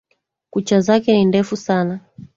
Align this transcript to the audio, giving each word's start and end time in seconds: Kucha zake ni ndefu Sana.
Kucha 0.49 0.81
zake 0.81 1.13
ni 1.13 1.25
ndefu 1.25 1.57
Sana. 1.57 1.99